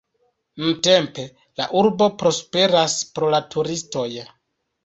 Nuntempe 0.61 1.25
la 1.61 1.67
urbo 1.81 2.09
prosperas 2.23 2.97
pro 3.19 3.33
la 3.37 3.43
turistoj. 3.55 4.09